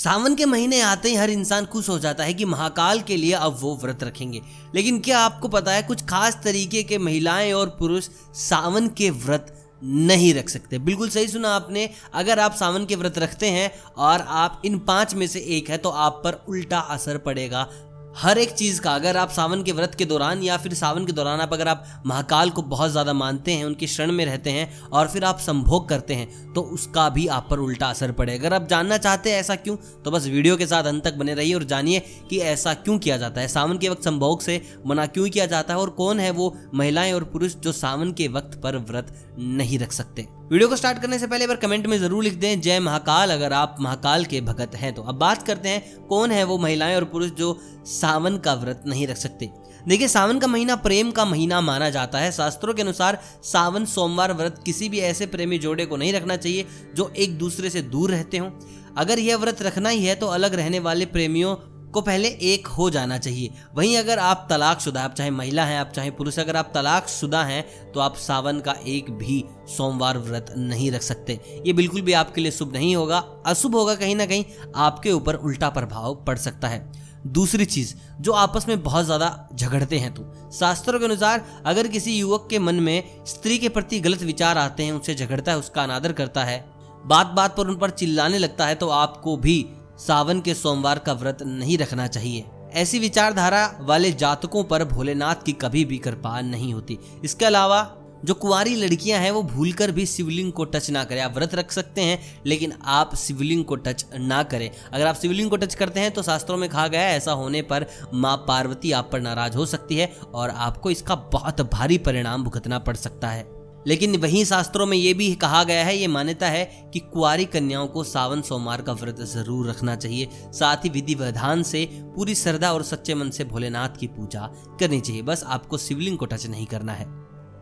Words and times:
सावन 0.00 0.34
के 0.34 0.44
महीने 0.44 0.80
आते 0.80 1.08
ही 1.08 1.14
हर 1.14 1.30
इंसान 1.30 1.64
खुश 1.64 1.88
हो 1.88 1.98
जाता 1.98 2.24
है 2.24 2.34
कि 2.34 2.44
महाकाल 2.44 3.00
के 3.00 3.16
लिए 3.16 3.32
अब 3.32 3.56
वो 3.60 3.76
व्रत 3.82 4.04
रखेंगे। 4.04 4.40
लेकिन 4.74 5.00
क्या 5.00 5.18
आपको 5.18 5.48
पता 5.48 5.72
है, 5.72 5.82
कुछ 5.82 6.02
खास 6.02 6.40
तरीके 6.44 6.82
के 6.82 6.98
महिलाएँ 6.98 7.52
और 7.52 7.68
पुरुष 7.68 8.08
सावन 8.34 8.88
के 8.88 9.10
व्रत 9.10 9.54
नहीं 9.84 10.32
रख 10.34 10.48
सकते? 10.48 10.78
बिल्कुल 10.78 11.08
सही 11.08 11.28
सुना 11.28 11.48
आपने, 11.48 11.88
अगर 12.14 12.38
आप 12.38 12.54
सावन 12.54 12.86
के 12.86 12.96
व्रत 12.96 13.18
रखते 13.18 13.46
हैं 13.46 13.70
और 13.98 14.24
आप 14.28 14.62
इन 14.64 14.78
पाँच 14.78 15.14
में 15.14 15.26
से 15.26 15.40
एक 15.40 15.70
है 15.70 15.78
तो 15.78 15.88
आप 15.88 16.20
पर 16.24 16.44
उल्टा 16.48 16.78
असर 16.78 17.18
पड़ेगा। 17.18 17.68
हर 18.14 18.38
एक 18.38 18.50
चीज़ 18.50 18.80
का, 18.80 18.94
अगर 18.94 19.16
आप 19.16 19.30
सावन 19.30 19.62
के 19.62 19.72
व्रत 19.72 19.94
के 19.94 20.04
दौरान 20.04 20.42
या 20.42 20.56
फिर 20.56 20.74
सावन 20.74 21.04
के 21.06 21.12
दौरान 21.12 21.40
आप, 21.40 21.52
अगर 21.52 21.68
आप 21.68 21.84
महाकाल 22.06 22.50
को 22.50 22.62
बहुत 22.64 22.90
ज़्यादा 22.90 23.12
मानते 23.12 23.52
हैं, 23.52 23.64
उनके 23.64 23.86
शरण 23.86 24.12
में 24.12 24.24
रहते 24.26 24.50
हैं 24.50 24.80
और 24.82 25.08
फिर 25.08 25.24
आप 25.24 25.38
संभोग 25.38 25.88
करते 25.88 26.14
हैं 26.14 26.52
तो 26.52 26.62
उसका 26.70 27.08
भी 27.08 27.26
आप 27.28 27.46
पर 27.50 27.58
उल्टा 27.58 27.86
असर 27.86 28.12
पड़े। 28.12 28.38
अगर 28.38 28.54
आप 28.54 28.66
जानना 28.68 28.96
चाहते 28.98 29.30
हैं 29.30 29.40
ऐसा 29.40 29.54
क्यों 29.56 29.76
तो 30.04 30.10
बस 30.10 30.26
वीडियो 30.26 30.56
के 30.56 30.66
साथ 30.66 30.84
अंत 30.84 31.04
तक 31.04 31.14
बने 31.14 31.34
रहिए 31.34 31.54
और 31.54 31.64
जानिए 31.64 32.00
कि 32.30 32.38
ऐसा 32.40 32.74
क्यों 32.74 32.98
किया 32.98 33.16
जाता 33.16 33.40
है। 33.40 33.48
सावन 33.48 33.78
के 33.78 33.88
वक्त 33.88 34.04
संभोग 34.04 34.42
से 34.42 34.60
मना 34.86 35.06
क्यों 35.06 35.28
किया 35.28 35.46
जाता 35.46 35.74
है 35.74 35.80
और 35.80 35.90
कौन 35.92 36.20
है 36.20 36.30
वो 36.32 36.54
महिलाएँ 36.74 37.12
और 37.12 37.24
पुरुष 37.24 37.56
जो 37.56 37.72
सावन 37.74 38.12
के 38.12 38.28
वक्त 38.30 38.60
पर 38.62 38.78
व्रत 38.80 39.14
नहीं 39.38 39.78
रख 39.78 39.92
सकते? 39.92 40.26
वीडियो 40.50 40.68
को 40.68 40.76
स्टार्ट 40.76 40.98
करने 40.98 41.18
से 41.18 41.26
पहले 41.26 41.46
बार 41.46 41.56
कमेंट 41.56 41.86
में 41.86 41.96
ज़रूर 41.98 42.24
लिख 42.24 42.34
दें, 42.34 42.60
जय 42.60 42.78
महाकाल, 42.80 43.30
अगर 43.30 43.52
आप 43.52 43.76
महाकाल 43.80 44.24
के 44.24 44.40
भगत 44.40 44.74
हैं। 44.74 44.92
तो 44.94 45.02
अब 45.02 45.14
बात 45.14 45.42
करते 45.42 45.68
हैं, 45.68 46.06
कौन 46.06 46.30
है 46.30 46.42
वो 46.44 46.56
महिलाएँ 46.58 46.96
और 46.96 47.04
पुरुष 47.04 47.30
जो 47.30 47.52
सावन 47.86 48.38
का 48.38 48.54
व्रत 48.54 48.82
नहीं 48.86 49.06
रख 49.06 49.16
सकते? 49.16 49.50
देखिए, 49.88 50.08
सावन 50.08 50.38
का 50.38 50.46
महीना 50.46 50.76
प्रेम 50.76 51.10
का 51.10 51.24
महीना 51.24 51.60
माना 51.60 51.90
जाता 51.90 52.18
है। 52.18 52.32
शास्त्रों 52.32 52.74
के 52.74 52.82
अनुसार 52.82 53.18
सावन, 53.42 53.84
सोमवार 53.84 54.32
व्रत 54.32 54.60
किसी 54.64 54.88
भी 54.88 55.00
ऐसे 55.00 55.26
प्रेमी 55.26 55.58
जोड़े 55.58 55.86
को 55.86 55.96
नहीं 55.96 56.12
रखना 56.12 56.36
चाहिए 56.36 56.66
जो 56.94 57.12
एक 57.16 57.38
दूसरे 57.38 57.70
से 57.70 57.82
दूर 57.82 58.10
रहते 58.10 58.38
हों। 58.38 58.50
अगर 58.96 59.18
यह 59.18 59.36
व्रत 59.36 59.62
रखना 59.62 59.88
ही 59.88 60.04
है 60.04 60.14
तो 60.14 60.26
अलग 60.28 60.54
रहने 60.54 60.78
वाले 60.78 61.06
प्रेमियों 61.06 61.54
को 61.90 62.00
पहले 62.00 62.28
एक 62.44 62.66
हो 62.68 62.88
जाना 62.90 63.18
चाहिए। 63.18 63.50
वहीं 63.74 63.96
अगर 63.96 64.18
आप 64.18 64.46
तलाक 64.50 64.80
शुदा 64.80 65.02
आप 65.02 65.14
चाहे 65.14 65.30
महिला 65.30 65.64
हैं, 65.64 65.78
आप 65.80 65.92
चाहे 65.92 66.10
पुरुष 66.12 66.38
अगर 66.38 66.56
आप 66.56 66.70
तलाक 66.74 67.08
शुदा 67.10 67.42
हैं 67.44 67.92
तो 67.92 68.00
आप 68.00 68.16
सावन 68.18 68.60
का 68.60 68.74
एक 68.86 69.10
भी 69.12 69.44
सोमवार 69.68 70.18
व्रत 70.20 70.54
नहीं 70.58 70.90
रख 70.92 71.02
सकते। 71.02 71.38
ये 71.66 71.72
बिल्कुल 71.72 72.00
भी 72.00 72.12
आपके 72.14 72.40
लिए 72.40 72.52
शुभ 72.52 72.72
नहीं 72.72 72.94
होगा, 72.96 73.18
अशुभ 73.46 73.74
होगा 73.74 73.94
कहीं 73.96 74.16
ना 74.16 74.26
कहीं 74.26 74.44
आपके 74.76 75.12
ऊपर 75.12 75.34
उल्टा 75.36 75.70
प्रभाव 75.70 76.14
पड़ 76.26 76.38
सकता 76.38 76.68
है। 76.68 76.88
दूसरी 77.28 77.64
चीज़, 77.66 77.94
जो 78.20 78.32
आपस 78.32 78.66
में 78.68 78.82
बहुत 78.82 79.04
ज़्यादा 79.04 79.48
झगड़ते 79.54 79.98
हैं 79.98 80.12
तो। 80.14 80.22
शास्त्रों 80.52 80.98
के 80.98 81.04
अनुसार, 81.04 81.44
अगर 81.66 81.88
किसी 81.88 82.16
युवक 82.18 82.46
के 82.50 82.58
मन 82.58 82.74
में 82.76 83.24
स्त्री 83.26 83.58
के 83.58 83.68
प्रति 83.68 84.00
गलत 84.00 84.22
विचार 84.22 84.58
आते 84.58 84.82
हैं, 84.82 84.92
उनसे 84.92 85.14
झगड़ता 85.14 85.52
है, 85.52 85.58
उसका 85.58 85.82
अनादर 85.82 86.12
करता 86.12 86.44
है 86.44 86.64
बात 87.04 87.26
बात 87.26 87.56
पर 87.56 87.66
उन 87.66 87.76
पर 87.76 87.90
चिल्लाने 87.90 88.38
लगता 88.38 88.66
है 88.66 88.74
तो 88.74 88.88
आपको 88.90 89.36
भी 89.36 89.60
सावन 90.06 90.40
के 90.40 90.54
सोमवार 90.54 90.98
का 90.98 91.12
व्रत 91.12 91.42
नहीं 91.42 91.78
रखना 91.78 92.06
चाहिए। 92.06 92.44
ऐसी 92.72 92.98
विचारधारा 92.98 93.78
वाले 93.80 94.12
जातकों 94.12 94.64
पर 94.64 94.84
भोलेनाथ 94.84 95.34
की 95.46 95.52
कभी 95.52 95.84
भी 95.84 95.98
कृपा 95.98 96.40
नहीं 96.40 96.74
होती। 96.74 96.98
इसके 97.24 97.44
अलावा, 97.44 97.96
जो 98.24 98.34
कुंवारी 98.34 98.74
लड़कियाँ 98.74 99.20
हैं, 99.20 99.30
वो 99.30 99.42
भूलकर 99.42 99.90
भी 99.90 100.06
शिवलिंग 100.06 100.52
को 100.52 100.64
टच 100.64 100.90
ना 100.90 101.04
करें। 101.04 101.20
आप 101.20 101.34
व्रत 101.34 101.54
रख 101.54 101.72
सकते 101.72 102.00
हैं, 102.00 102.42
लेकिन 102.46 102.72
आप 102.84 103.14
शिवलिंग 103.16 103.64
को 103.64 103.76
टच 103.76 104.06
ना 104.14 104.42
करें। 104.42 104.70
अगर 104.92 105.06
आप 105.06 105.16
शिवलिंग 105.16 105.50
को 105.50 105.56
टच 105.56 105.74
करते 105.74 106.00
हैं 106.00 106.10
तो 106.10 106.22
शास्त्रों 106.22 106.56
में 106.56 106.68
कहा 106.70 106.88
गया 106.88 107.00
है, 107.00 107.16
ऐसा 107.16 107.32
होने 107.32 107.62
पर 107.62 107.86
माँ 108.14 108.36
पार्वती 108.48 108.92
आप 108.92 109.08
पर 109.12 109.20
नाराज़ 109.20 109.56
हो 109.56 109.66
सकती 109.66 109.96
है, 109.96 110.12
और 110.34 110.50
आपको 110.50 110.90
इसका 110.90 111.14
बहुत 111.14 111.60
भारी 111.60 111.98
परिणाम 111.98 112.44
भुगतना 112.44 112.78
पड़ 112.78 112.96
सकता 112.96 113.28
है। 113.28 113.59
लेकिन 113.86 114.16
वहीं 114.16 114.44
शास्त्रों 114.44 114.86
में 114.86 114.96
ये 114.96 115.14
भी 115.14 115.34
कहा 115.34 115.64
गया 115.64 115.84
है, 115.84 115.96
ये 115.96 116.06
मान्यता 116.06 116.48
है 116.48 116.64
कि 116.92 116.98
कुआरी 116.98 117.44
कन्याओं 117.44 117.86
को 117.86 118.04
सावन 118.04 118.42
सोमवार 118.42 118.82
का 118.82 118.92
व्रत 118.92 119.20
ज़रूर 119.20 119.68
रखना 119.70 119.96
चाहिए। 119.96 120.28
साथ 120.52 120.84
ही 120.84 120.88
विधि 120.88 121.14
विधान 121.14 121.62
से 121.62 121.84
पूरी 122.16 122.34
श्रद्धा 122.34 122.72
और 122.72 122.82
सच्चे 122.82 123.14
मन 123.14 123.30
से 123.30 123.44
भोलेनाथ 123.44 123.96
की 124.00 124.06
पूजा 124.06 124.52
करनी 124.80 125.00
चाहिए। 125.00 125.22
बस 125.22 125.44
आपको 125.46 125.78
शिवलिंग 125.78 126.18
को 126.18 126.26
टच 126.26 126.46
नहीं 126.46 126.66
करना 126.66 126.92
है। 126.92 127.06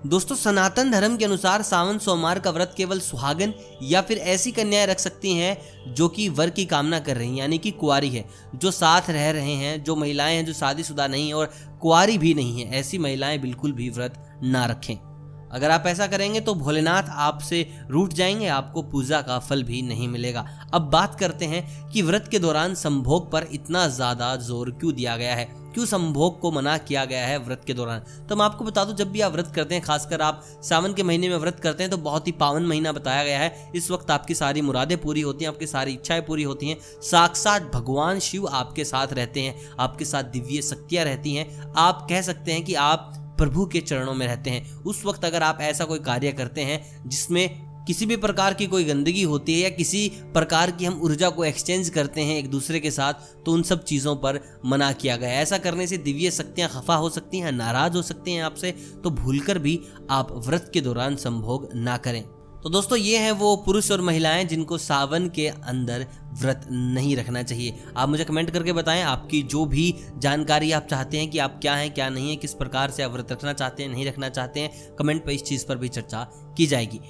दोस्तों, 0.07 0.37
सनातन 0.37 0.91
धर्म 0.91 1.17
के 1.17 1.25
अनुसार 1.25 1.62
सावन 1.62 1.99
सोमवार 1.99 2.39
का 2.39 2.51
व्रत 2.51 2.75
केवल 2.77 3.01
सुहागन 3.01 3.53
या 3.83 4.01
फिर 4.01 4.19
ऐसी 4.19 4.53
कन्याएँ 4.53 4.87
रख 4.87 4.99
सकती 4.99 5.33
हैं 5.33 5.95
जो 5.95 6.09
कि 6.09 6.28
वर 6.28 6.51
की 6.51 6.65
कामना 6.65 7.01
कर 7.01 7.17
रही 7.17 7.28
हैं, 7.28 7.37
यानी 7.37 7.59
कि 7.59 7.71
कुआरी 7.71 8.09
है, 8.09 8.25
जो 8.55 8.71
साथ 8.71 9.11
रह 9.11 9.31
रहे 9.31 9.55
हैं, 9.55 9.83
जो 9.84 9.97
महिलाएँ 9.97 10.37
हैं, 10.37 10.45
जो 10.47 10.53
शादीशुदा 10.53 11.07
नहीं 11.07 11.33
और 11.33 11.51
कुआरी 11.83 12.19
भी 12.19 12.34
नहीं 12.34 12.61
है, 12.61 12.71
ऐसी 12.71 12.99
महिलाएँ 12.99 13.39
बिल्कुल 13.39 13.73
भी 13.73 13.91
व्रत 13.91 14.41
ना 14.43 14.65
रखें। 14.67 15.08
अगर 15.53 15.70
आप 15.70 15.84
ऐसा 15.86 16.06
करेंगे 16.06 16.41
तो 16.41 16.54
भोलेनाथ 16.54 17.09
आपसे 17.10 17.66
रूठ 17.91 18.12
जाएँगे, 18.12 18.47
आपको 18.48 18.82
पूजा 18.82 19.20
का 19.20 19.38
फल 19.38 19.62
भी 19.62 19.82
नहीं 19.82 20.09
मिलेगा। 20.09 20.47
अब 20.75 20.91
बात 20.91 21.19
करते 21.20 21.44
हैं 21.44 21.91
कि 21.91 22.03
व्रत 22.03 22.28
के 22.31 22.38
दौरान 22.38 22.75
संभोग 22.75 23.31
पर 23.32 23.47
इतना 23.53 23.86
ज़्यादा 23.88 24.34
ज़ोर 24.36 24.70
क्यों 24.70 24.94
दिया 24.94 25.16
गया 25.16 25.34
है? 25.34 25.44
क्यों 25.75 25.84
संभोग 25.86 26.38
को 26.41 26.50
मना 26.53 26.76
किया 26.78 27.04
गया 27.04 27.26
है 27.26 27.38
व्रत 27.38 27.62
के 27.66 27.75
दौरान? 27.75 28.03
तो 28.28 28.36
मैं 28.36 28.44
आपको 28.44 28.64
बता 28.64 28.84
दूँ, 28.84 28.94
जब 28.97 29.10
भी 29.10 29.20
आप 29.20 29.32
व्रत 29.32 29.53
करते 29.56 29.75
हैं, 29.75 29.82
खासकर 29.84 30.22
आप 30.22 30.42
सावन 30.62 30.94
के 30.94 31.03
महीने 31.03 31.28
में 31.28 31.36
व्रत 31.36 31.60
करते 31.60 31.82
हैं 31.82 31.91
तो 31.91 31.97
बहुत 31.98 32.26
ही 32.26 32.32
पावन 32.32 32.62
महीना 32.62 32.92
बताया 32.92 33.25
गया 33.25 33.38
है। 33.38 33.70
इस 33.75 33.91
वक्त 33.91 34.10
आपकी 34.10 34.34
सारी 34.34 34.60
मुरादें 34.60 34.97
पूरी 35.00 35.20
होती 35.20 35.44
हैं, 35.44 35.53
आपकी 35.53 35.66
सारी 35.66 35.92
इच्छाएँ 35.92 36.22
पूरी 36.22 36.42
होती 36.42 36.69
हैं। 36.69 36.76
साक्षात 37.03 37.70
भगवान 37.75 38.19
शिव 38.19 38.48
आपके 38.48 38.84
साथ 38.84 39.12
रहते 39.12 39.41
हैं, 39.41 39.54
आपके 39.80 40.04
साथ 40.04 40.25
दिव्य 40.25 40.62
शक्तियाँ 40.62 41.04
रहती 41.04 41.34
हैं। 41.34 41.72
आप 41.78 42.06
कह 42.10 42.22
सकते 42.22 42.53
हैं 42.53 42.65
कि 42.65 42.75
आप 42.75 43.18
प्रभु 43.38 43.66
के 43.66 43.81
चरणों 43.81 44.15
में 44.15 44.26
रहते 44.26 44.50
हैं। 44.50 44.75
उस 44.75 45.04
वक्त 45.06 45.25
अगर 45.25 45.43
आप 45.43 45.59
ऐसा 45.60 45.84
कोई 45.84 45.99
कार्य 45.99 46.32
करते 46.32 46.60
हैं, 46.60 47.09
जिसमें 47.09 47.66
किसी 47.87 48.06
भी 48.06 48.16
प्रकार 48.16 48.54
की 48.54 48.66
कोई 48.66 48.84
गंदगी 48.84 49.22
होती 49.22 49.54
है 49.54 49.60
या 49.60 49.69
किसी 49.69 50.09
प्रकार 50.32 50.71
की 50.71 50.84
हम 50.84 51.00
ऊर्जा 51.03 51.28
को 51.31 51.44
एक्सचेंज 51.44 51.88
करते 51.88 52.21
हैं 52.21 52.37
एक 52.37 52.50
दूसरे 52.50 52.81
के 52.81 52.91
साथ 52.91 53.15
तो 53.47 53.53
उन 53.53 53.62
सब 53.62 53.84
चीज़ों 53.84 54.15
पर 54.16 54.41
मना 54.66 54.93
किया 54.93 55.16
गया 55.16 55.41
ऐसा 55.41 55.59
करने 55.59 55.87
से 55.87 55.98
दिव्य 55.98 56.31
शक्तियाँ 56.31 56.69
खफा 56.71 56.94
हो 56.94 57.10
सकती 57.10 57.38
हैं, 57.38 57.53
नाराज़ 57.53 57.97
हो 57.97 58.03
सकती 58.03 58.32
हैं 58.32 58.43
आपसे 58.43 58.72
तो 59.04 59.10
भूलकर 59.10 59.59
भी 59.59 59.81
आप 60.10 60.32
व्रत 60.47 60.71
के 60.75 60.81
दौरान 60.81 61.16
संभोग 61.16 61.69
ना 61.75 61.97
करें। 61.97 62.25
तो 62.63 62.71
दोस्तों, 62.71 62.97
ये 62.99 63.19
हैं 63.19 63.33
वो 63.33 63.55
पुरुष 63.57 63.91
और 63.93 64.01
महिलाएँ 64.01 64.45
जिनको 64.45 64.79
सावन 64.79 65.29
के 65.29 65.47
अंदर 65.49 66.07
व्रत 66.41 66.67
नहीं 66.71 67.17
रखना 67.17 67.43
चाहिए। 67.43 67.75
आप 67.97 68.09
मुझे 68.09 68.25
कमेंट 68.25 68.51
करके 68.51 68.73
बताएँ, 68.73 69.03
आपकी 69.03 69.43
जो 69.43 69.65
भी 69.67 69.95
जानकारी 70.19 70.73
आप 70.73 70.87
चाहते 70.91 71.19
हैं 71.19 71.31
कि 71.31 71.39
आप 71.39 71.59
क्या 71.61 71.75
हैं, 71.75 71.95
क्या 71.95 72.09
नहीं 72.09 72.31
है, 72.31 72.37
किस 72.37 72.55
प्रकार 72.55 72.91
से 72.91 73.03
आप 73.03 73.13
व्रत 73.13 73.33
रखना 73.33 73.53
चाहते 73.53 73.83
हैं, 73.83 73.91
नहीं 73.91 74.07
रखना 74.07 74.29
चाहते 74.29 74.61
हैं 74.61 74.97
कमेंट 74.97 75.25
पर 75.25 75.31
इस 75.31 75.43
चीज़ 75.43 75.67
पर 75.67 75.79
भी 75.79 75.89
चर्चा 75.89 76.27
की 76.57 76.67
जाएगी। 76.67 77.01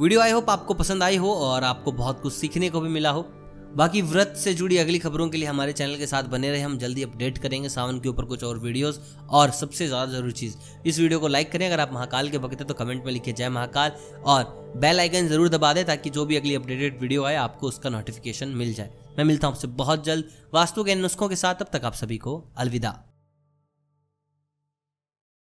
वीडियो 0.00 0.20
आई 0.20 0.30
होप 0.30 0.50
आपको 0.50 0.74
पसंद 0.74 1.02
आई 1.02 1.16
हो 1.16 1.32
और 1.34 1.64
आपको 1.64 1.92
बहुत 1.92 2.20
कुछ 2.20 2.32
सीखने 2.32 2.70
को 2.70 2.80
भी 2.80 2.88
मिला 2.88 3.10
हो। 3.10 3.22
बाकी 3.76 4.00
व्रत 4.02 4.34
से 4.36 4.52
जुड़ी 4.54 4.76
अगली 4.78 4.98
खबरों 4.98 5.28
के 5.28 5.38
लिए 5.38 5.48
हमारे 5.48 5.72
चैनल 5.72 5.96
के 5.96 6.06
साथ 6.06 6.24
बने 6.30 6.50
रहे। 6.50 6.60
हम 6.60 6.76
जल्दी 6.78 7.02
अपडेट 7.02 7.38
करेंगे 7.38 7.68
सावन 7.68 7.98
के 8.00 8.08
ऊपर 8.08 8.24
कुछ 8.24 8.44
और 8.44 8.58
वीडियोस 8.58 9.00
और 9.30 9.50
सबसे 9.52 9.86
ज़्यादा 9.86 10.12
ज़रूरी 10.12 10.32
चीज़, 10.32 10.56
इस 10.86 10.98
वीडियो 10.98 11.20
को 11.20 11.28
लाइक 11.28 11.52
करें। 11.52 11.66
अगर 11.66 11.80
आप 11.80 11.92
महाकाल 11.92 12.28
के 12.28 12.38
भक्त 12.38 12.58
हैं 12.58 12.66
तो 12.68 12.74
कमेंट 12.74 13.04
में 13.04 13.12
लिखिए 13.12 13.34
जय 13.34 13.48
महाकाल 13.50 13.92
और 14.24 14.74
बेल 14.76 15.00
आइकन 15.00 15.28
ज़रूर 15.28 15.48
दबा 15.48 15.72
दें 15.72 15.84
ताकि 15.84 16.10
जो 16.10 16.24
भी 16.24 16.36
अगली 16.36 16.54
अपडेटेड 16.54 17.00
वीडियो 17.00 17.24
आए, 17.24 17.36
आपको 17.36 17.68
उसका 17.68 17.90
नोटिफिकेशन 17.90 18.48
मिल 18.50 18.74
जाए। 18.74 18.90
मैं 19.18 19.24
मिलता 19.24 19.46
हूँ 19.46 19.54
आपसे 19.54 19.68
बहुत 19.78 20.04
जल्द। 20.04 20.28
वास्तु 20.54 20.84
के 20.84 20.94
नुस्खों 20.96 21.28
के 21.28 21.36
साथ 21.36 21.54
तब 21.54 21.70
तक 21.72 21.84
आप 21.84 21.94
सभी 21.94 22.18
को 22.18 22.42
अलविदा। 22.56 23.11